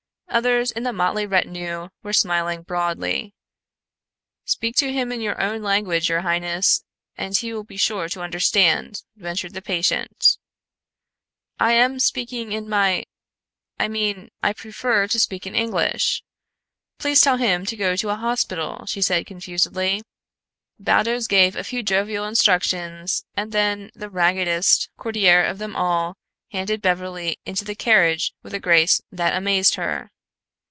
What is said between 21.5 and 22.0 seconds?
a few